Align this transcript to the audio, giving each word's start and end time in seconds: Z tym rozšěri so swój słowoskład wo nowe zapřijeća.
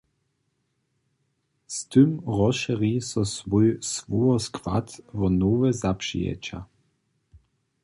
Z 1.75 1.85
tym 1.87 2.21
rozšěri 2.39 3.01
so 3.11 3.25
swój 3.25 3.67
słowoskład 3.81 5.01
wo 5.13 5.29
nowe 5.29 5.73
zapřijeća. 5.83 6.65